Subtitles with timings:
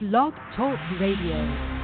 [0.00, 1.77] Blog Talk Radio.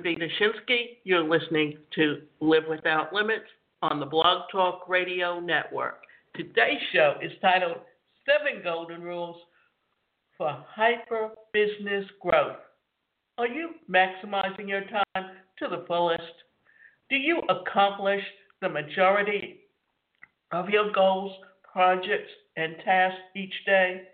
[0.00, 0.96] Davina Shinsky.
[1.04, 3.44] You're listening to Live Without Limits
[3.82, 6.04] on the Blog Talk Radio Network.
[6.34, 7.76] Today's show is titled
[8.24, 9.36] Seven Golden Rules
[10.38, 12.56] for Hyper Business Growth.
[13.36, 16.22] Are you maximizing your time to the fullest?
[17.10, 18.22] Do you accomplish
[18.62, 19.60] the majority
[20.52, 21.32] of your goals,
[21.70, 24.04] projects, and tasks each day?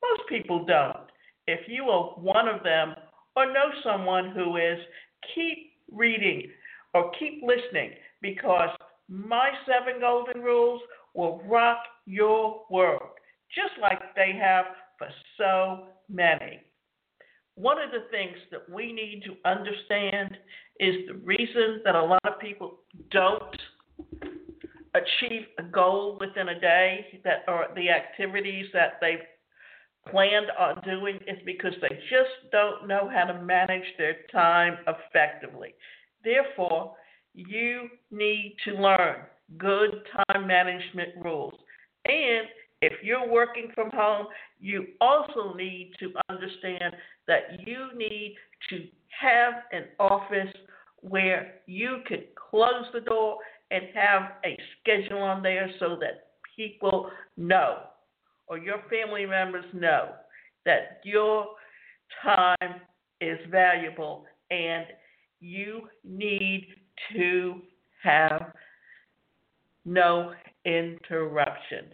[0.00, 1.08] Most people don't.
[1.48, 2.94] If you are one of them,
[3.36, 4.78] or know someone who is,
[5.34, 6.50] keep reading
[6.94, 7.90] or keep listening
[8.22, 8.70] because
[9.08, 10.80] my seven golden rules
[11.14, 13.10] will rock your world,
[13.54, 14.64] just like they have
[14.98, 15.08] for
[15.38, 16.60] so many.
[17.56, 20.36] One of the things that we need to understand
[20.80, 23.56] is the reason that a lot of people don't
[24.94, 29.18] achieve a goal within a day that are the activities that they've
[30.10, 35.74] planned on doing is because they just don't know how to manage their time effectively.
[36.22, 36.94] Therefore,
[37.34, 39.16] you need to learn
[39.58, 39.90] good
[40.28, 41.54] time management rules.
[42.06, 42.46] And
[42.80, 44.26] if you're working from home,
[44.60, 46.94] you also need to understand
[47.26, 48.36] that you need
[48.70, 48.86] to
[49.20, 50.54] have an office
[51.00, 53.38] where you can close the door
[53.70, 57.78] and have a schedule on there so that people know
[58.48, 60.10] or your family members know
[60.64, 61.46] that your
[62.22, 62.80] time
[63.20, 64.86] is valuable and
[65.40, 66.68] you need
[67.12, 67.60] to
[68.02, 68.52] have
[69.84, 70.32] no
[70.64, 71.92] interruptions.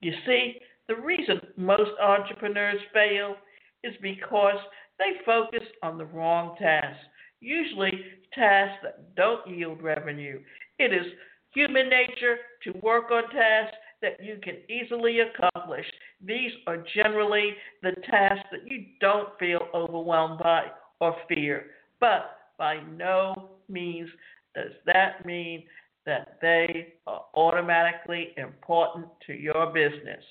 [0.00, 0.56] You see,
[0.88, 3.36] the reason most entrepreneurs fail
[3.84, 4.58] is because
[4.98, 7.04] they focus on the wrong tasks,
[7.40, 7.92] usually
[8.34, 10.40] tasks that don't yield revenue.
[10.78, 11.06] It is
[11.54, 15.86] human nature to work on tasks that you can easily accomplish.
[16.24, 20.66] These are generally the tasks that you don't feel overwhelmed by
[21.00, 21.66] or fear.
[22.00, 24.08] But by no means
[24.54, 25.64] does that mean
[26.04, 30.22] that they are automatically important to your business.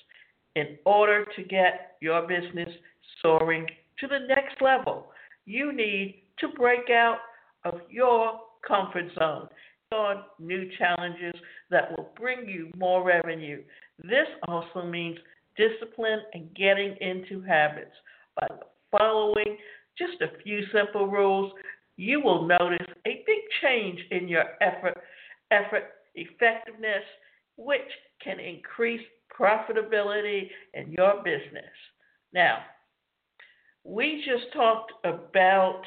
[0.54, 2.68] In order to get your business
[3.22, 3.66] soaring
[3.98, 5.06] to the next level,
[5.46, 7.18] you need to break out
[7.64, 9.48] of your comfort zone
[9.92, 11.34] on new challenges
[11.70, 13.62] that will bring you more revenue.
[14.02, 15.18] This also means
[15.56, 17.92] discipline and getting into habits.
[18.40, 18.48] By
[18.90, 19.56] following
[19.98, 21.52] just a few simple rules,
[21.96, 24.98] you will notice a big change in your effort,
[25.50, 27.04] effort effectiveness,
[27.56, 27.80] which
[28.22, 29.02] can increase
[29.38, 31.72] profitability in your business.
[32.32, 32.58] Now,
[33.84, 35.82] we just talked about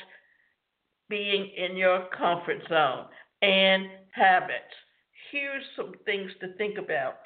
[1.10, 3.06] being in your comfort zone
[3.46, 4.74] and habits.
[5.32, 7.20] Here's some things to think about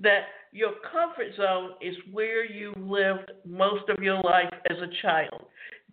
[0.00, 5.46] that your comfort zone is where you lived most of your life as a child.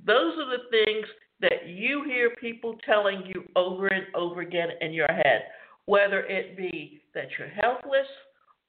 [0.06, 1.06] Those are the things
[1.42, 5.46] that you hear people telling you over and over again in your head,
[5.88, 8.08] whether it be that you're helpless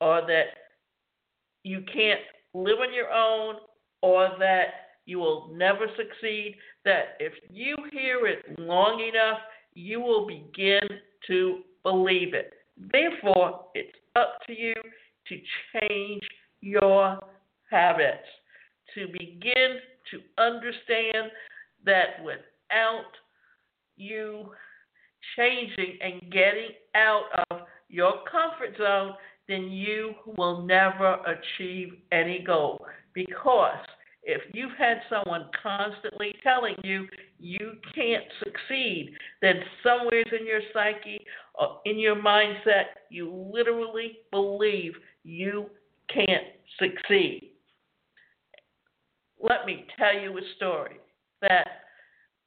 [0.00, 0.47] or that
[1.62, 2.21] you can't
[2.55, 3.56] live on your own
[4.03, 4.67] or that
[5.05, 6.56] you will never succeed.
[6.84, 9.38] That if you hear it long enough,
[9.76, 10.81] you will begin
[11.26, 12.54] to believe it.
[12.92, 14.75] Therefore, it's up to you
[15.28, 15.41] to
[15.72, 16.22] change
[16.62, 17.19] your
[17.70, 18.26] habits,
[18.94, 19.78] to begin
[20.10, 21.31] to understand
[21.84, 23.12] that without
[23.97, 24.50] you
[25.37, 29.12] changing and getting out of your comfort zone,
[29.47, 32.84] then you will never achieve any goal
[33.14, 33.76] because
[34.26, 37.06] if you've had someone constantly telling you
[37.38, 41.25] you can't succeed, then somewhere in your psyche
[41.55, 45.67] or in your mindset, you literally believe you
[46.12, 46.44] can't
[46.78, 47.52] succeed.
[49.40, 50.96] Let me tell you a story
[51.43, 51.69] that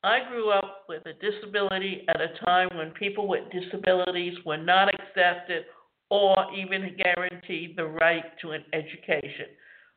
[0.04, 4.94] I grew up with a disability at a time when people with disabilities were not
[4.94, 5.64] accepted
[6.10, 9.46] or even guaranteed the right to an education.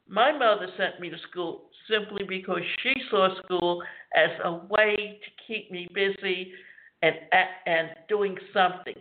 [0.08, 3.82] My mother sent me to school simply because she saw school
[4.14, 6.52] as a way to keep me busy
[7.02, 7.14] and
[7.66, 8.94] and doing something.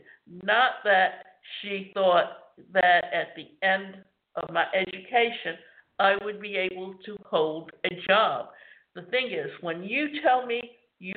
[0.44, 2.38] Not that she thought
[2.74, 3.98] that at the end
[4.36, 5.57] of my education
[6.00, 8.50] I would be able to hold a job.
[8.95, 10.62] The thing is, when you tell me
[11.00, 11.13] you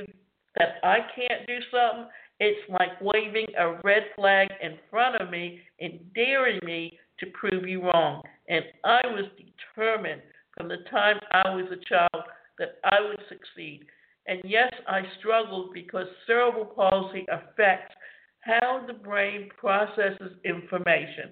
[0.56, 2.10] that I can't do something,
[2.40, 7.69] it's like waving a red flag in front of me and daring me to prove
[7.69, 8.22] you wrong.
[8.49, 10.22] And I was determined
[10.56, 12.25] from the time I was a child
[12.58, 13.87] that I would succeed.
[14.26, 17.94] And yes, I struggled because cerebral palsy affects
[18.40, 21.31] how the brain processes information.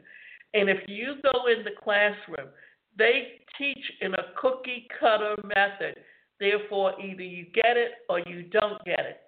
[0.55, 2.51] And if you go in the classroom,
[2.99, 5.97] they teach in a cookie cutter method.
[6.39, 9.21] Therefore, either you get it or you don't get it.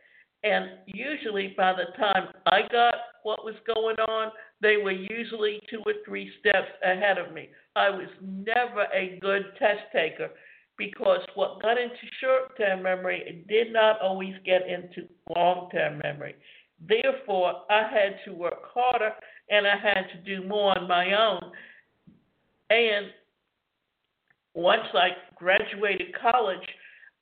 [0.42, 4.30] And usually, by the time I got what was going on,
[4.64, 7.50] they were usually two or three steps ahead of me.
[7.76, 10.30] I was never a good test taker
[10.78, 15.06] because what got into short term memory did not always get into
[15.36, 16.34] long term memory.
[16.88, 19.12] Therefore, I had to work harder
[19.50, 21.52] and I had to do more on my own.
[22.70, 23.08] And
[24.54, 26.66] once I graduated college,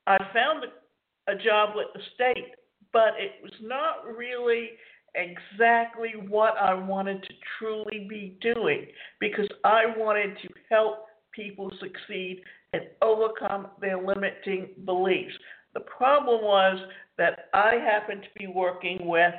[0.07, 2.55] I found a, a job with the state,
[2.93, 4.71] but it was not really
[5.15, 8.87] exactly what I wanted to truly be doing
[9.21, 12.43] because I wanted to help people succeed
[12.73, 15.35] and overcome their limiting beliefs.
[15.75, 16.79] The problem was
[17.19, 19.35] that I happened to be working with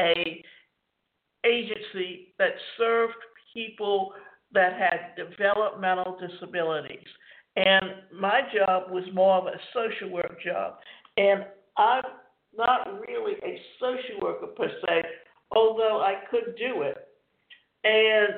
[0.00, 0.42] a
[1.44, 3.14] agency that served
[3.54, 4.12] people
[4.52, 7.06] that had developmental disabilities.
[7.56, 10.74] And my job was more of a social work job.
[11.16, 11.46] And
[11.78, 12.02] I'm
[12.56, 15.02] not really a social worker per se,
[15.54, 16.96] although I could do it.
[17.84, 18.34] And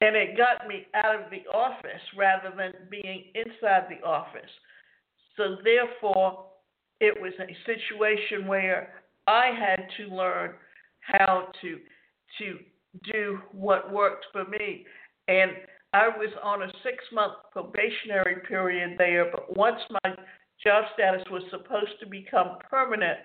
[0.00, 4.50] and it got me out of the office rather than being inside the office.
[5.36, 6.46] So therefore,
[7.00, 10.52] it was a situation where I had to learn
[11.00, 11.78] how to
[12.38, 12.58] to
[13.12, 14.84] do what worked for me.
[15.28, 15.52] And
[15.92, 20.14] I was on a six month probationary period there, but once my
[20.62, 23.20] job status was supposed to become permanent,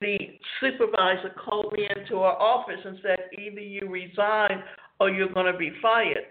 [0.00, 0.16] the
[0.60, 4.62] supervisor called me into our office and said, either you resign
[5.00, 6.24] or you're going to be fired.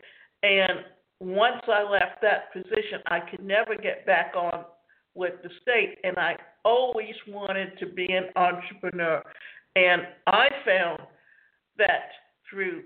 [0.43, 0.85] And
[1.19, 4.65] once I left that position, I could never get back on
[5.15, 9.23] with the state, and I always wanted to be an entrepreneur.
[9.75, 10.99] And I found
[11.77, 12.09] that
[12.49, 12.83] through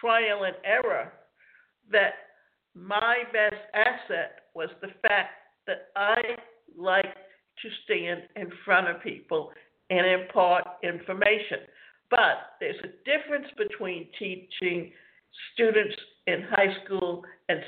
[0.00, 1.12] trial and error,
[1.90, 2.12] that
[2.74, 5.30] my best asset was the fact
[5.68, 6.20] that I
[6.76, 9.52] like to stand in front of people
[9.90, 11.60] and impart information.
[12.10, 14.90] But there's a difference between teaching
[15.52, 15.94] students
[16.26, 17.60] in high school and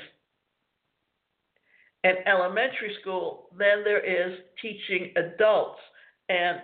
[2.03, 5.79] and elementary school than there is teaching adults.
[6.29, 6.57] And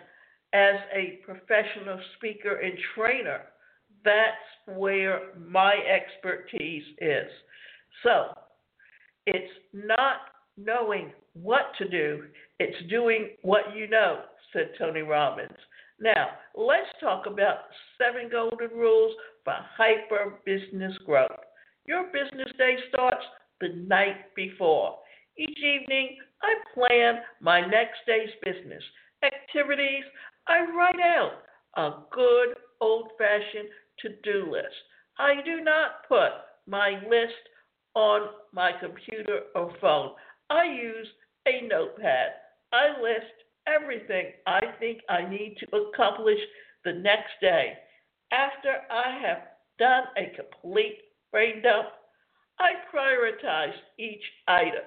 [0.54, 3.42] as a professional speaker and trainer,
[4.04, 7.30] that's where my expertise is.
[8.04, 8.34] So
[9.28, 10.18] it's not
[10.57, 11.12] knowing
[11.42, 12.24] what to do,
[12.60, 14.22] it's doing what you know,
[14.54, 15.57] said Tony Robbins.
[16.00, 17.57] Now, let's talk about
[17.98, 21.31] seven golden rules for hyper business growth.
[21.86, 23.24] Your business day starts
[23.62, 24.98] the night before.
[25.38, 28.84] Each evening, I plan my next day's business
[29.24, 30.04] activities.
[30.48, 31.31] I write out
[31.75, 33.69] a good old fashioned
[34.01, 34.75] to do list.
[35.18, 36.30] I do not put
[36.68, 37.34] my list
[37.95, 40.12] on my computer or phone.
[40.50, 41.08] I use
[41.48, 42.32] a notepad.
[42.74, 43.34] I list
[43.68, 46.39] everything I think I need to accomplish
[46.84, 47.74] the next day.
[48.32, 49.44] After I have
[49.80, 51.00] done a complete
[51.32, 51.88] brain dump,
[52.60, 54.84] I prioritize each item.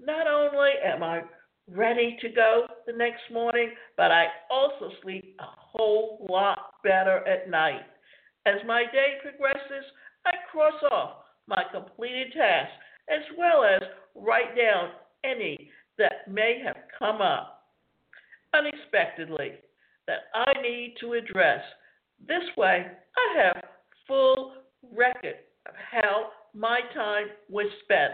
[0.00, 1.22] Not only am I
[1.70, 7.48] ready to go the next morning, but I also sleep a whole lot better at
[7.48, 7.82] night.
[8.46, 9.84] As my day progresses,
[10.26, 11.12] I cross off
[11.46, 12.74] my completed tasks
[13.08, 13.82] as well as
[14.14, 14.90] write down
[15.24, 17.64] any that may have come up
[18.54, 19.52] unexpectedly
[20.06, 21.60] that I need to address.
[22.26, 23.62] This way, I have
[24.06, 24.54] full
[24.94, 28.12] record of how my time was spent.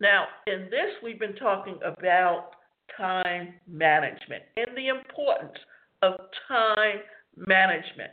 [0.00, 2.50] Now, in this, we've been talking about
[2.96, 5.58] time management and the importance
[6.02, 6.14] of
[6.48, 7.00] time
[7.36, 8.12] management.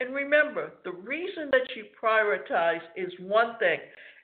[0.00, 3.78] And remember, the reason that you prioritize is one thing.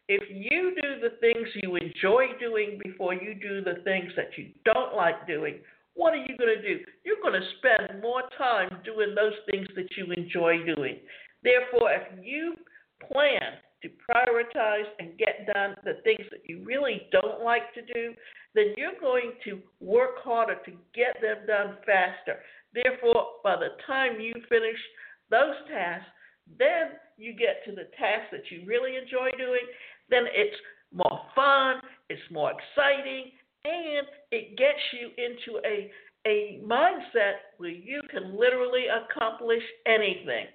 [0.07, 4.51] If you do the things you enjoy doing before you do the things that you
[4.65, 5.61] don't like doing,
[5.95, 6.85] what are you going to do?
[7.05, 10.99] You're going to spend more time doing those things that you enjoy doing.
[11.43, 12.55] Therefore, if you
[13.11, 18.13] plan to prioritize and get done the things that you really don't like to do,
[18.55, 22.41] then you're going to work harder to get them done faster.
[22.75, 24.79] Therefore, by the time you finish
[25.31, 26.11] those tasks,
[26.59, 29.65] Then you get to the tasks that you really enjoy doing,
[30.09, 30.57] then it's
[30.93, 31.77] more fun,
[32.09, 33.33] it's more exciting,
[33.65, 35.91] and it gets you into a
[36.27, 40.47] a mindset where you can literally accomplish anything.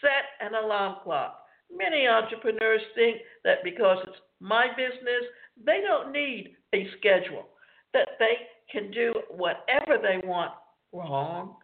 [0.00, 1.42] Set an alarm clock.
[1.70, 5.22] Many entrepreneurs think that because it's my business,
[5.64, 7.46] they don't need a schedule,
[7.94, 8.34] that they
[8.72, 10.52] can do whatever they want.
[10.92, 11.56] Wrong.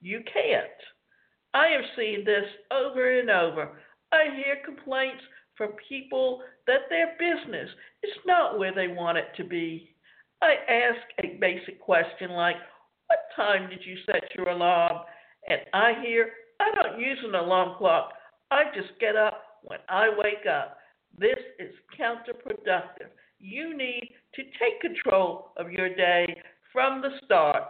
[0.00, 0.66] You can't.
[1.54, 3.78] I have seen this over and over.
[4.12, 5.22] I hear complaints
[5.62, 7.70] from people that their business
[8.02, 9.94] is not where they want it to be.
[10.42, 12.56] I ask a basic question like,
[13.06, 15.04] What time did you set your alarm?
[15.48, 18.10] And I hear, I don't use an alarm clock.
[18.50, 20.78] I just get up when I wake up.
[21.16, 23.10] This is counterproductive.
[23.38, 26.42] You need to take control of your day
[26.72, 27.62] from the start.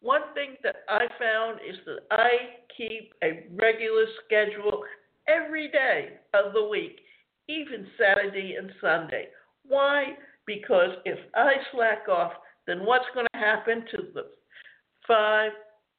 [0.00, 2.30] One thing that I found is that I
[2.74, 4.82] keep a regular schedule
[5.28, 7.00] every day of the week,
[7.48, 9.28] even Saturday and Sunday.
[9.66, 10.16] Why?
[10.46, 12.32] Because if I slack off,
[12.66, 14.26] then what's going to happen to the
[15.06, 15.52] five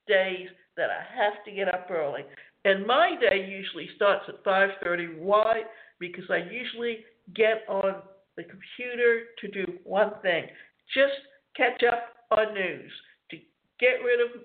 [0.07, 2.21] days that I have to get up early?
[2.65, 5.19] And my day usually starts at 5:30.
[5.19, 5.63] Why?
[5.99, 8.01] Because I usually get on
[8.35, 10.45] the computer to do one thing:
[10.93, 11.15] just
[11.55, 12.91] catch up on news,
[13.31, 13.37] to
[13.79, 14.43] get rid of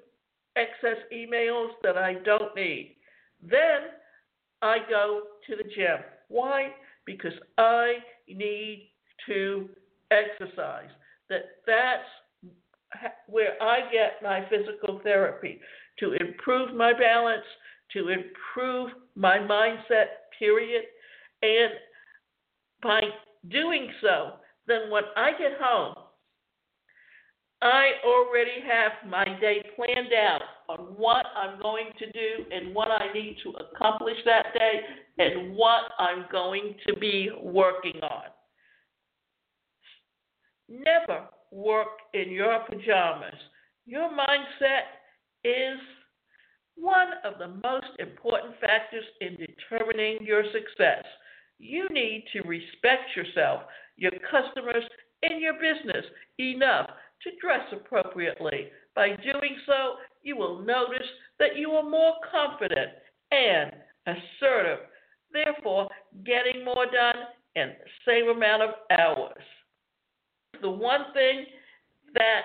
[0.56, 2.96] excess emails that I don't need.
[3.42, 3.90] Then
[4.62, 5.98] I go to the gym.
[6.28, 6.70] Why?
[7.04, 7.94] Because I
[8.28, 8.90] need
[9.26, 9.68] to
[10.10, 10.90] exercise.
[11.28, 15.60] That that's where I get my physical therapy
[15.98, 17.44] to improve my balance,
[17.92, 20.06] to improve my mindset,
[20.38, 20.84] period.
[21.42, 21.72] And
[22.82, 23.00] by
[23.50, 24.34] doing so,
[24.66, 25.94] then when I get home,
[27.62, 32.88] I already have my day planned out on what I'm going to do and what
[32.88, 34.80] I need to accomplish that day
[35.18, 38.24] and what I'm going to be working on.
[40.68, 43.38] Never work in your pajamas.
[43.86, 44.88] Your mindset
[45.44, 45.78] is
[46.74, 51.04] one of the most important factors in determining your success.
[51.58, 53.62] You need to respect yourself,
[53.96, 54.82] your customers,
[55.22, 56.04] and your business
[56.38, 56.88] enough
[57.24, 58.68] to dress appropriately.
[58.94, 61.06] By doing so, you will notice
[61.38, 62.90] that you are more confident
[63.30, 63.72] and
[64.06, 64.80] assertive,
[65.32, 65.88] therefore,
[66.24, 67.16] getting more done
[67.54, 69.42] in the same amount of hours.
[70.60, 71.46] The one thing
[72.14, 72.42] that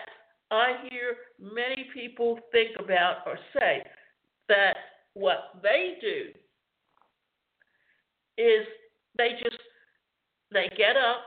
[0.50, 3.84] I hear many people think about or say
[4.48, 4.78] that
[5.14, 6.30] what they do
[8.38, 8.66] is
[9.18, 9.58] they just
[10.52, 11.22] they get up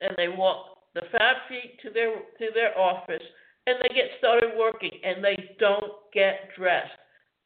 [0.00, 3.22] and they walk the five feet to their to their office
[3.66, 6.90] and they get started working and they don't get dressed.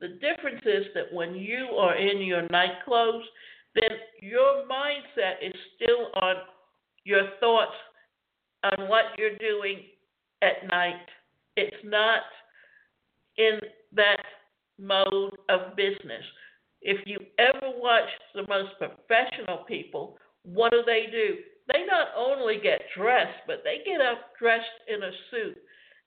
[0.01, 3.25] The difference is that when you are in your night clothes,
[3.75, 3.91] then
[4.21, 6.37] your mindset is still on
[7.05, 7.75] your thoughts
[8.65, 9.81] on what you're doing
[10.43, 11.07] at night.
[11.57, 12.23] It's not
[13.37, 13.59] in
[13.95, 14.23] that
[14.79, 16.25] mode of business.
[16.81, 21.37] If you ever watch the most professional people, what do they do?
[21.73, 25.59] They not only get dressed, but they get up dressed in a suit.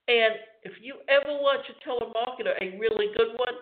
[0.08, 3.56] And if you ever watch a telemarketer, a really good one,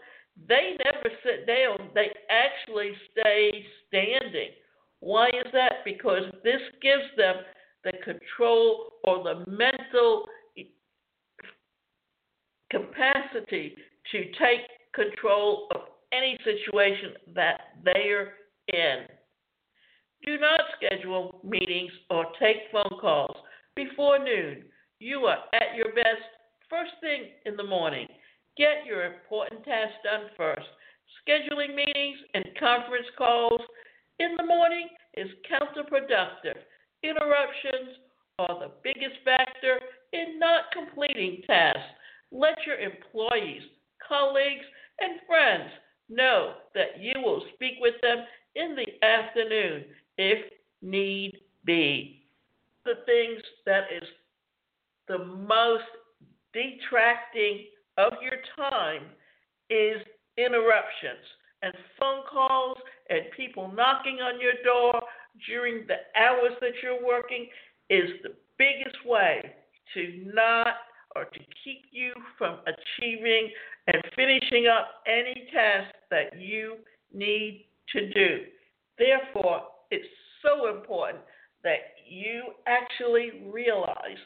[0.48, 1.90] they never sit down.
[1.96, 4.50] They actually stay standing.
[5.00, 5.86] Why is that?
[5.86, 7.36] Because this gives them
[7.84, 10.26] the control or the mental
[12.72, 13.76] capacity
[14.12, 14.62] to take
[14.94, 15.82] control of
[16.12, 18.34] any situation that they're
[18.68, 19.06] in.
[20.26, 23.36] Do not schedule meetings or take phone calls
[23.76, 24.64] before noon.
[25.00, 26.24] You are at your best
[26.70, 28.08] first thing in the morning.
[28.58, 30.68] Get your important tasks done first.
[31.28, 33.60] Scheduling meetings and conference calls
[34.20, 36.58] in the morning is counterproductive.
[37.04, 37.98] Interruptions
[38.40, 39.80] are the biggest factor
[40.14, 41.82] in not completing tasks.
[42.32, 43.64] Let your employees,
[44.08, 44.66] colleagues,
[45.02, 45.70] and friends
[46.08, 48.20] know that you will speak with them
[48.56, 49.84] in the afternoon
[50.18, 50.52] if
[50.82, 52.26] need be.
[52.86, 54.08] The things that is
[55.08, 55.84] the most
[56.54, 57.66] detracting
[57.98, 59.04] of your time
[59.70, 60.02] is
[60.38, 61.26] interruptions
[61.62, 62.78] and phone calls
[63.10, 65.02] and people knocking on your door
[65.48, 67.48] during the hours that you're working
[67.90, 69.54] is the biggest way
[69.94, 70.76] to not
[71.16, 73.50] or to keep you from achieving
[73.88, 76.78] and finishing up any task that you
[77.14, 78.40] need to do.
[78.98, 80.08] Therefore, it's
[80.42, 81.24] so important
[81.64, 84.18] that you actually realize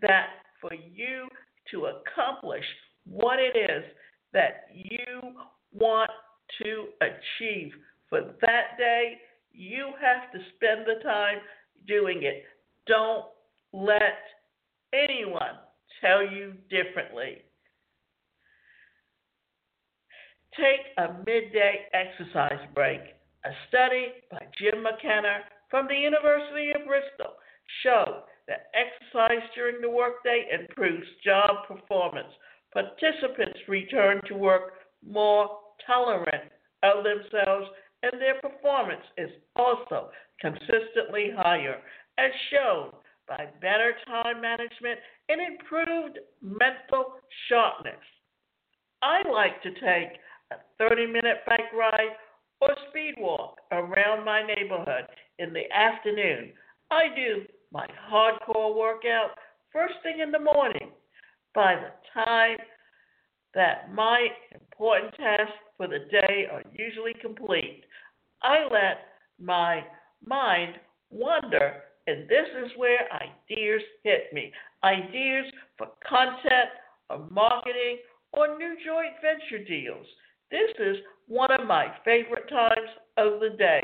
[0.00, 0.26] that
[0.60, 1.28] for you
[1.70, 2.64] to accomplish
[3.04, 3.84] what it is
[4.32, 5.32] that you
[5.72, 6.10] want
[6.62, 7.72] to achieve
[8.08, 9.14] for that day,
[9.52, 11.38] you have to spend the time
[11.86, 12.44] doing it.
[12.86, 13.24] Don't
[13.72, 14.18] let
[14.92, 15.58] anyone
[16.00, 17.42] tell you differently.
[20.56, 23.15] Take a midday exercise break.
[23.46, 25.38] A study by Jim McKenna
[25.70, 27.38] from the University of Bristol
[27.84, 32.26] showed that exercise during the workday improves job performance.
[32.72, 34.72] Participants return to work
[35.06, 36.50] more tolerant
[36.82, 37.68] of themselves,
[38.02, 40.10] and their performance is also
[40.40, 41.78] consistently higher,
[42.18, 42.90] as shown
[43.28, 44.98] by better time management
[45.28, 47.14] and improved mental
[47.48, 47.94] sharpness.
[49.02, 50.18] I like to take
[50.50, 52.16] a 30 minute bike ride
[52.60, 55.06] or speed walk around my neighborhood
[55.38, 56.52] in the afternoon.
[56.90, 59.30] I do my hardcore workout
[59.72, 60.90] first thing in the morning.
[61.54, 62.58] By the time
[63.54, 67.84] that my important tasks for the day are usually complete,
[68.42, 68.98] I let
[69.40, 69.84] my
[70.24, 70.74] mind
[71.10, 74.52] wander, and this is where ideas hit me.
[74.84, 75.46] Ideas
[75.76, 76.70] for content,
[77.10, 77.98] or marketing,
[78.32, 80.06] or new joint venture deals.
[80.50, 83.82] This is one of my favorite times of the day.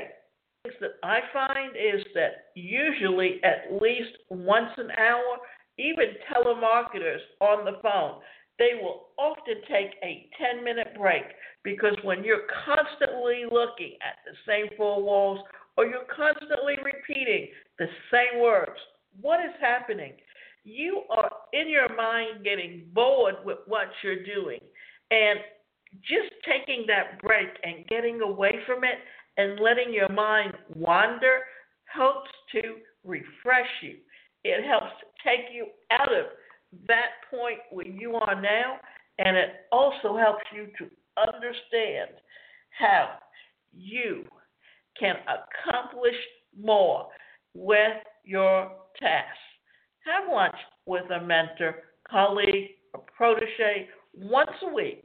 [0.63, 5.39] Things that I find is that usually at least once an hour,
[5.79, 8.21] even telemarketers on the phone,
[8.59, 11.25] they will often take a 10 minute break
[11.65, 15.41] because when you're constantly looking at the same four walls
[15.77, 18.79] or you're constantly repeating the same words,
[19.21, 20.13] what is happening?
[20.65, 24.61] You are in your mind getting bored with what you're doing.
[25.11, 25.41] And
[26.01, 28.99] just taking that break and getting away from it
[29.37, 31.41] and letting your mind wander
[31.85, 32.61] helps to
[33.05, 33.97] refresh you.
[34.45, 34.95] It helps
[35.25, 36.27] take you out of
[36.89, 38.77] that point where you are now,
[39.19, 40.91] and it also helps you to
[41.31, 42.11] understand
[42.71, 43.19] how
[43.73, 44.25] you
[44.99, 46.17] can accomplish
[46.59, 47.09] more
[47.55, 49.39] with your tasks.
[50.05, 51.77] Have lunch with a mentor,
[52.11, 55.05] colleague, or protege once a week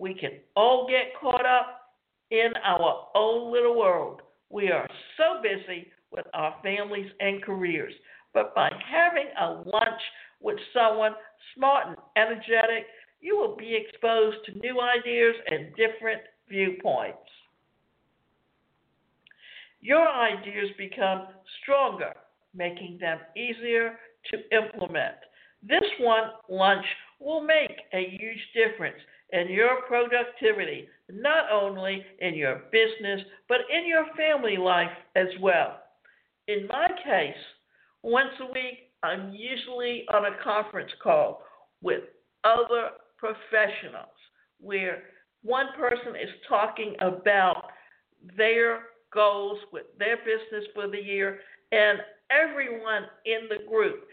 [0.00, 1.92] we can all get caught up
[2.30, 4.22] in our own little world.
[4.48, 7.92] We are so busy with our families and careers.
[8.32, 10.00] But by having a lunch
[10.40, 11.12] with someone
[11.54, 12.86] smart and energetic,
[13.20, 17.18] you will be exposed to new ideas and different viewpoints.
[19.82, 21.28] Your ideas become
[21.62, 22.14] stronger,
[22.54, 23.98] making them easier
[24.30, 25.16] to implement.
[25.62, 26.84] This one lunch
[27.18, 28.96] will make a huge difference
[29.32, 35.78] in your productivity, not only in your business, but in your family life as well.
[36.48, 37.34] In my case,
[38.02, 41.42] once a week, I'm usually on a conference call
[41.82, 42.02] with
[42.44, 44.08] other professionals
[44.60, 45.02] where
[45.42, 47.70] one person is talking about
[48.36, 48.80] their
[49.12, 51.40] goals with their business for the year,
[51.72, 51.98] and
[52.30, 54.04] everyone in the group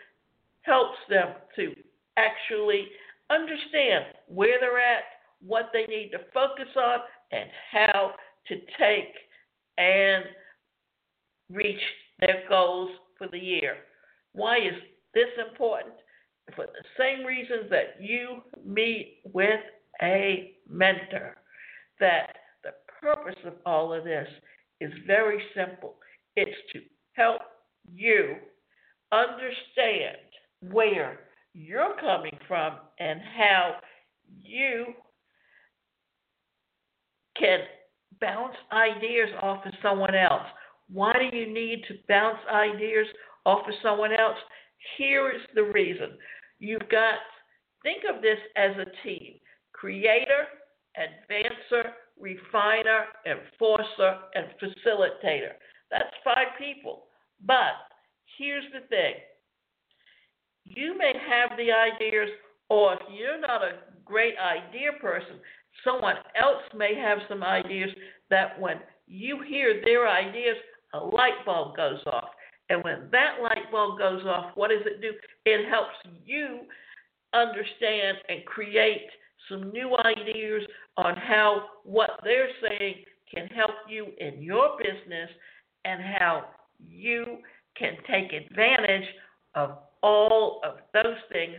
[0.61, 1.73] helps them to
[2.17, 2.87] actually
[3.29, 5.03] understand where they're at,
[5.41, 6.99] what they need to focus on,
[7.31, 8.11] and how
[8.47, 9.13] to take
[9.77, 10.23] and
[11.51, 11.81] reach
[12.19, 13.77] their goals for the year.
[14.33, 14.73] Why is
[15.13, 15.95] this important?
[16.55, 19.59] For the same reasons that you meet with
[20.01, 21.35] a mentor,
[21.99, 24.27] that the purpose of all of this
[24.79, 25.95] is very simple
[26.37, 26.79] it's to
[27.13, 27.41] help
[27.93, 28.35] you
[29.11, 30.17] understand
[30.71, 31.19] where
[31.53, 33.75] you're coming from and how
[34.41, 34.85] you
[37.39, 37.59] can
[38.19, 40.45] bounce ideas off of someone else.
[40.91, 43.07] Why do you need to bounce ideas
[43.45, 44.37] off of someone else?
[44.97, 46.17] Here is the reason.
[46.59, 47.15] You've got,
[47.83, 49.35] think of this as a team
[49.73, 50.47] creator,
[50.97, 55.53] advancer, refiner, enforcer, and facilitator.
[55.91, 57.03] That's five people.
[57.45, 57.77] But
[58.37, 59.13] here's the thing
[60.65, 62.29] you may have the ideas,
[62.69, 63.73] or if you're not a
[64.07, 65.39] great idea person,
[65.83, 67.89] someone else may have some ideas
[68.29, 70.57] that when you hear their ideas,
[70.93, 72.29] a light bulb goes off.
[72.69, 75.11] And when that light bulb goes off, what does it do?
[75.45, 76.61] It helps you
[77.33, 79.07] understand and create
[79.49, 80.63] some new ideas
[80.97, 82.95] on how what they're saying
[83.33, 85.29] can help you in your business
[85.85, 86.45] and how
[86.79, 87.37] you
[87.77, 89.07] can take advantage
[89.55, 91.57] of all of those things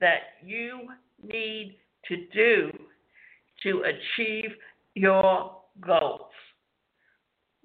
[0.00, 0.88] that you
[1.22, 1.76] need
[2.08, 2.70] to do
[3.62, 4.50] to achieve
[4.94, 6.30] your goals.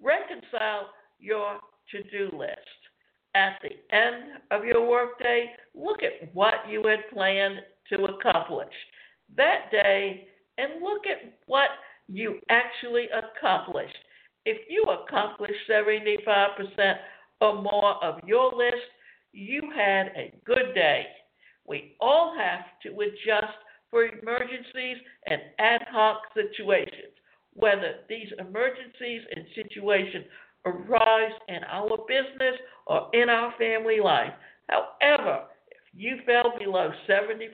[0.02, 1.60] Reconcile your
[1.91, 2.60] to do list.
[3.36, 8.74] At the end of your workday, look at what you had planned to accomplish
[9.36, 11.69] that day and look at what
[12.08, 13.98] you actually accomplished.
[14.45, 16.95] If you accomplish 75%
[17.41, 18.76] or more of your list,
[19.34, 21.06] you had a good day.
[21.67, 23.58] We all have to adjust
[23.89, 27.13] for emergencies and ad hoc situations,
[27.54, 30.26] whether these emergencies and situations
[30.65, 32.56] arise in our business
[32.88, 34.34] or in our family life.
[34.69, 37.45] However, if you fell below 75%,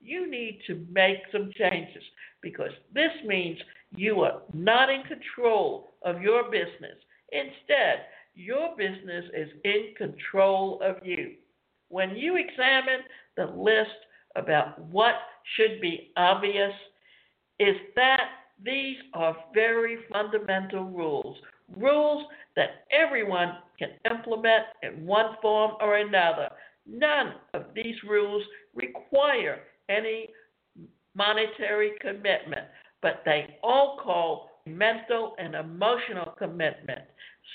[0.00, 2.02] you need to make some changes
[2.42, 3.58] because this means
[3.94, 6.98] you are not in control of your business.
[7.30, 11.32] Instead, your business is in control of you.
[11.88, 13.00] When you examine
[13.36, 13.90] the list
[14.36, 15.14] about what
[15.56, 16.72] should be obvious,
[17.58, 18.22] is that
[18.64, 21.36] these are very fundamental rules,
[21.76, 22.24] rules
[22.56, 26.48] that everyone can implement in one form or another.
[26.86, 28.42] None of these rules
[28.74, 30.28] require any
[31.14, 32.66] monetary commitment,
[33.00, 37.02] but they all call mental and emotional commitment.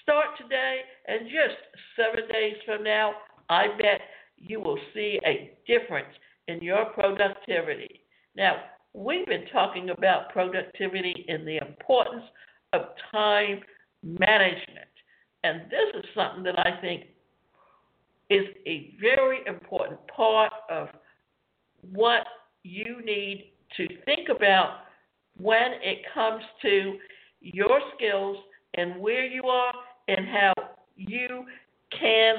[0.04, 1.58] Start today, and just
[1.96, 3.14] seven days from now,
[3.50, 4.02] I bet
[4.38, 6.14] you will see a difference
[6.48, 8.02] in your productivity.
[8.36, 8.58] Now,
[8.94, 12.24] we've been talking about productivity and the importance
[12.74, 12.82] of
[13.12, 13.62] time
[14.04, 14.88] management.
[15.44, 17.06] And this is something that I think
[18.30, 20.90] is a very important part of
[21.94, 22.26] what
[22.64, 24.80] you need to think about
[25.38, 26.98] when it comes to
[27.42, 28.38] your skills
[28.74, 29.74] and where you are
[30.08, 30.54] and how
[30.96, 31.46] you
[31.98, 32.36] can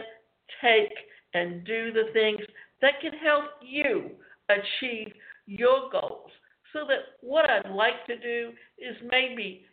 [0.61, 0.93] take
[1.35, 2.41] and do the things
[2.81, 4.11] that can help you
[4.49, 5.13] achieve
[5.47, 6.31] your goals.
[6.73, 9.65] So that what I'd like to do is maybe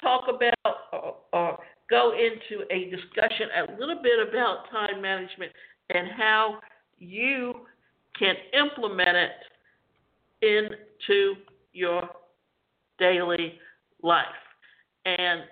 [0.00, 5.52] talk about or, or go into a discussion a little bit about time management
[5.90, 6.60] and how
[6.98, 7.54] you
[8.18, 9.30] can implement it
[10.42, 11.34] into
[11.72, 12.08] your
[12.98, 13.58] daily
[14.02, 14.24] life.
[15.04, 15.42] And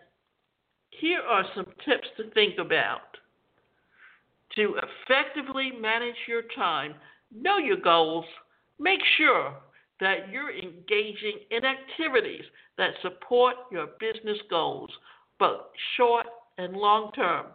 [0.90, 3.12] here are some tips to think about.
[4.56, 6.94] To effectively manage your time,
[7.34, 8.26] know your goals,
[8.78, 9.54] make sure
[10.00, 12.44] that you're engaging in activities
[12.76, 14.90] that support your business goals,
[15.38, 15.60] both
[15.96, 16.26] short
[16.58, 17.46] and long term.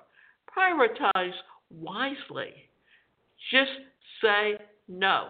[0.58, 1.34] Prioritize
[1.70, 2.54] wisely.
[3.52, 3.72] Just
[4.22, 4.58] say
[4.88, 5.30] no.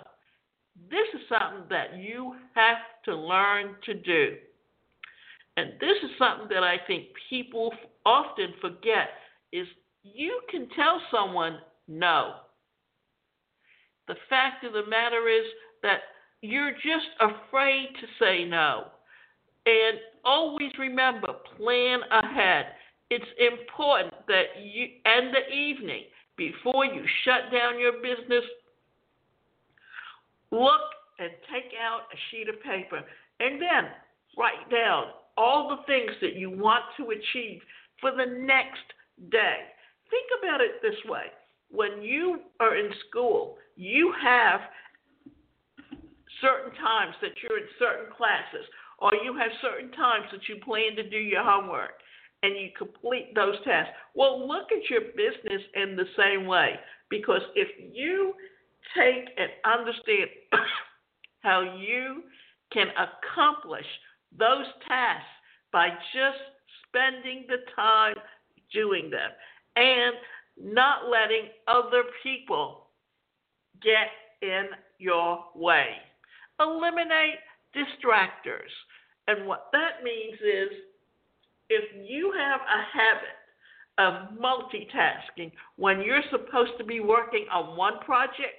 [0.90, 4.36] This is something that you have to learn to do.
[5.58, 7.74] And this is something that I think people
[8.06, 9.10] often forget
[9.52, 9.68] is
[10.04, 12.36] you can tell someone no.
[14.08, 15.46] The fact of the matter is
[15.84, 16.00] that
[16.42, 18.86] you're just afraid to say no.
[19.66, 22.68] And always remember, plan ahead.
[23.10, 26.04] It's important that you end the evening
[26.38, 28.44] before you shut down your business
[30.52, 33.02] Look and take out a sheet of paper
[33.40, 33.92] and then
[34.38, 35.06] write down
[35.36, 37.62] all the things that you want to achieve
[38.00, 38.86] for the next
[39.30, 39.68] day.
[40.10, 41.28] Think about it this way
[41.70, 44.62] when you are in school, you have
[46.42, 48.66] certain times that you're in certain classes,
[49.00, 52.02] or you have certain times that you plan to do your homework
[52.44, 53.94] and you complete those tasks.
[54.16, 56.76] Well, look at your business in the same way
[57.10, 58.34] because if you
[58.96, 60.30] take and understand
[61.42, 62.24] how you
[62.72, 63.86] can accomplish
[64.38, 65.26] those tasks
[65.72, 66.38] by just
[66.88, 68.16] spending the time
[68.74, 69.32] doing them
[69.78, 70.16] and
[70.74, 72.88] not letting other people
[73.82, 74.10] get
[74.42, 74.66] in
[74.98, 75.90] your way.
[76.60, 77.40] Eliminate
[77.76, 78.74] distractors.
[79.28, 80.70] And what that means is
[81.70, 83.38] if you have a habit
[84.00, 88.56] of multitasking when you're supposed to be working on one project,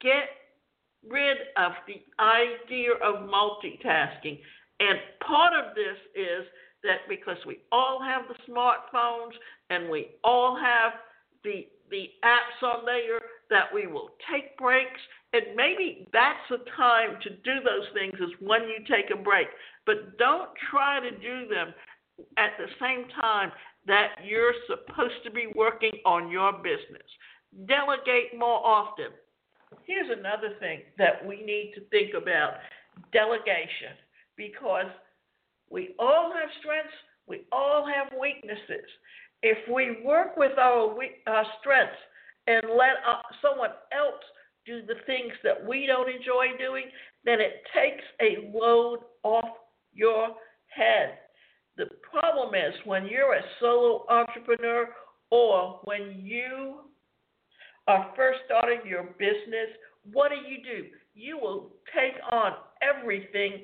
[0.00, 0.28] get
[1.08, 4.40] rid of the idea of multitasking.
[4.80, 6.46] And part of this is
[6.84, 9.32] that because we all have the smartphones
[9.70, 10.92] and we all have
[11.44, 15.00] the the apps on there that we will take breaks.
[15.32, 19.48] And maybe that's the time to do those things is when you take a break.
[19.86, 21.74] But don't try to do them
[22.36, 23.52] at the same time
[23.86, 27.08] that you're supposed to be working on your business.
[27.66, 29.08] Delegate more often.
[29.84, 32.54] Here's another thing that we need to think about.
[33.12, 33.96] Delegation.
[34.36, 34.86] Because
[35.70, 36.94] we all have strengths,
[37.26, 38.88] we all have weaknesses.
[39.42, 42.00] If we work with our, our strengths
[42.46, 44.22] and let uh, someone else
[44.66, 46.84] do the things that we don't enjoy doing,
[47.24, 49.48] then it takes a load off
[49.92, 50.28] your
[50.66, 51.18] head.
[51.76, 54.88] The problem is when you're a solo entrepreneur
[55.30, 56.80] or when you
[57.86, 59.70] are first starting your business,
[60.12, 60.88] what do you do?
[61.14, 62.52] You will take on
[62.82, 63.62] everything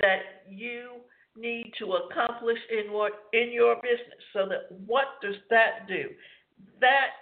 [0.00, 0.90] that you
[1.36, 4.20] need to accomplish in what in your business.
[4.32, 6.10] So that what does that do?
[6.80, 7.14] That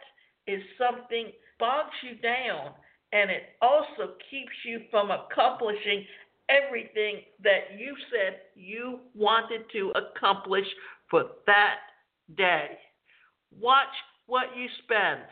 [0.46, 2.72] is something bogs you down
[3.12, 6.04] and it also keeps you from accomplishing
[6.48, 10.66] everything that you said you wanted to accomplish
[11.10, 11.76] for that
[12.36, 12.78] day.
[13.60, 13.94] Watch
[14.26, 15.22] what you spend.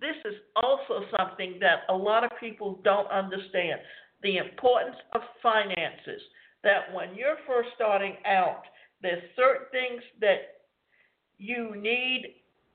[0.00, 3.80] This is also something that a lot of people don't understand
[4.22, 6.20] the importance of finances.
[6.62, 8.62] That when you're first starting out,
[9.02, 10.60] there's certain things that
[11.38, 12.34] you need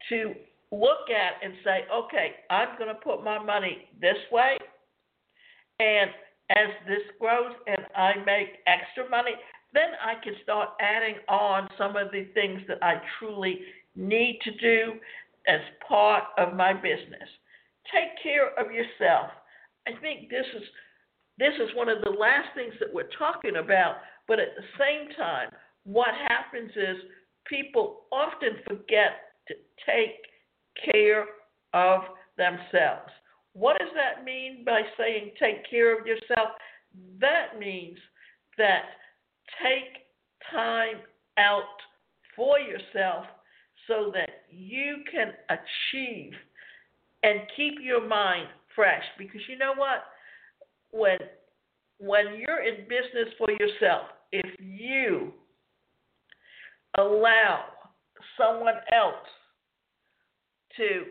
[0.09, 0.33] to
[0.71, 4.57] look at and say, okay, I'm going to put my money this way.
[5.79, 6.09] And
[6.49, 9.31] as this grows and I make extra money,
[9.73, 13.59] then I can start adding on some of the things that I truly
[13.95, 14.93] need to do
[15.47, 17.29] as part of my business.
[17.93, 19.31] Take care of yourself.
[19.87, 20.63] I think this is
[21.37, 25.15] this is one of the last things that we're talking about, but at the same
[25.15, 25.49] time,
[25.83, 26.97] what happens is
[27.45, 29.53] people often forget to
[29.85, 31.25] take care
[31.73, 32.01] of
[32.37, 33.11] themselves.
[33.53, 36.49] What does that mean by saying take care of yourself?
[37.19, 37.97] That means
[38.57, 38.83] that
[39.61, 40.05] take
[40.51, 41.01] time
[41.37, 41.63] out
[42.35, 43.25] for yourself
[43.87, 46.33] so that you can achieve
[47.23, 50.03] and keep your mind fresh because you know what
[50.91, 51.17] when
[51.99, 55.31] when you're in business for yourself if you
[56.97, 57.65] allow
[58.37, 59.27] someone else
[60.77, 61.03] to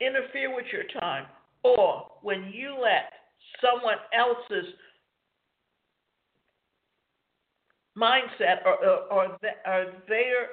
[0.00, 1.26] interfere with your time,
[1.62, 3.10] or when you let
[3.60, 4.72] someone else's
[7.96, 9.24] mindset or, or, or,
[9.66, 10.48] or their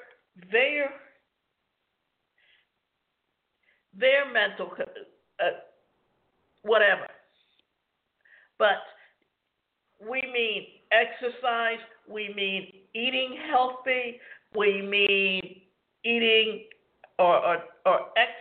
[0.52, 0.89] their
[3.97, 4.71] their mental
[5.39, 5.45] uh,
[6.63, 7.08] whatever.
[8.58, 8.78] But
[10.08, 14.19] we mean exercise, we mean eating healthy,
[14.56, 15.62] we mean
[16.04, 16.65] eating
[17.19, 18.32] or, or, or ex,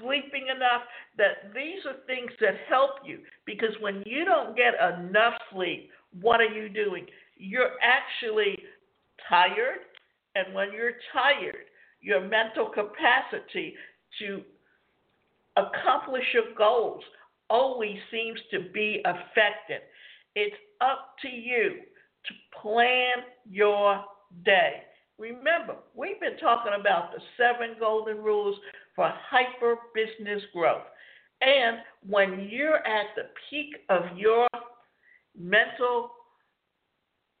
[0.00, 0.82] sleeping enough,
[1.16, 3.20] that these are things that help you.
[3.46, 7.06] Because when you don't get enough sleep, what are you doing?
[7.36, 8.58] You're actually
[9.28, 9.78] tired,
[10.34, 11.66] and when you're tired,
[12.00, 13.74] your mental capacity
[14.20, 14.42] to
[16.08, 17.02] accomplish your goals
[17.50, 19.80] always seems to be affected.
[20.34, 21.80] It's up to you
[22.26, 24.04] to plan your
[24.44, 24.82] day.
[25.18, 28.56] Remember, we've been talking about the seven golden rules
[28.94, 30.82] for hyper business growth.
[31.40, 34.46] And when you're at the peak of your
[35.38, 36.10] mental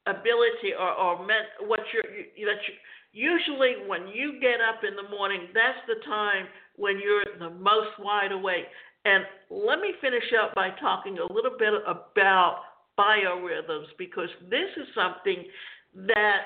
[0.06, 2.74] ability or, or men, what you're, you, that you,
[3.12, 7.98] usually when you get up in the morning, that's the time when you're the most
[7.98, 8.66] wide awake.
[9.04, 12.62] And let me finish up by talking a little bit about
[12.98, 15.44] biorhythms because this is something
[15.94, 16.42] that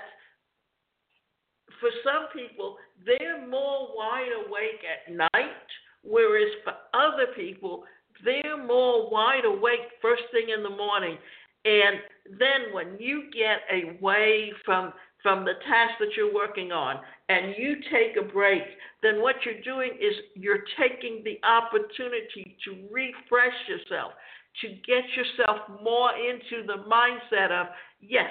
[1.81, 5.67] for some people, they're more wide awake at night,
[6.05, 7.83] whereas for other people,
[8.25, 11.19] they're more wide awake first thing in the morning.
[11.65, 11.97] And
[12.39, 17.77] then when you get away from from the task that you're working on and you
[17.91, 18.63] take a break,
[19.03, 24.13] then what you're doing is you're taking the opportunity to refresh yourself,
[24.61, 27.69] to get yourself more into the mindset of,
[28.01, 28.31] yes,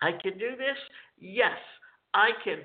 [0.00, 0.76] I can do this.
[1.18, 1.56] Yes,
[2.14, 2.58] I can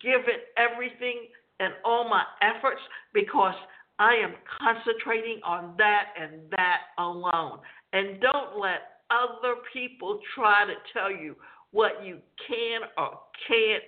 [0.00, 1.28] give it everything
[1.60, 2.80] and all my efforts
[3.14, 3.54] because
[3.98, 7.58] I am concentrating on that and that alone.
[7.92, 8.80] And don't let
[9.10, 11.36] other people try to tell you
[11.72, 13.82] what you can or can't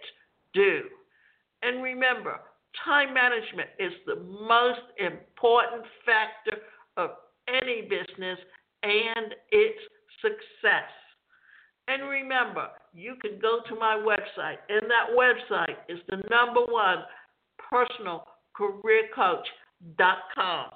[0.53, 0.83] do.
[1.63, 2.41] And remember,
[2.85, 6.59] time management is the most important factor
[6.97, 7.11] of
[7.49, 8.39] any business
[8.83, 9.79] and its
[10.21, 10.91] success.
[11.89, 17.05] And remember, you can go to my website, and that website is the number one
[17.73, 20.71] personalcareercoach.com.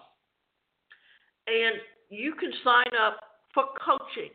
[1.46, 3.20] And you can sign up
[3.54, 4.30] for coaching.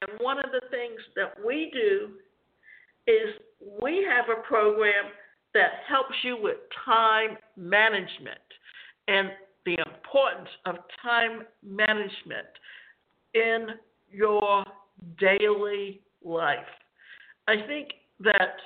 [0.00, 2.10] And one of the things that we do
[3.06, 3.34] is
[3.82, 5.06] we have a program
[5.54, 8.38] that helps you with time management
[9.08, 9.30] and
[9.64, 12.46] the importance of time management
[13.34, 13.68] in
[14.10, 14.64] your
[15.18, 16.58] daily life.
[17.48, 17.88] I think
[18.20, 18.56] that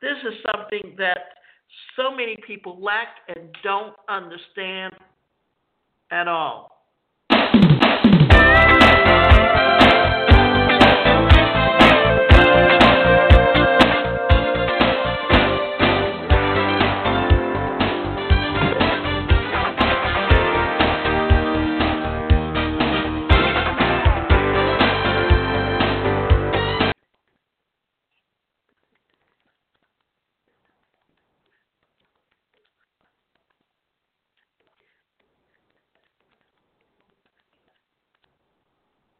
[0.00, 1.18] this is something that
[1.96, 4.92] so many people lack and don't understand
[6.10, 6.73] at all.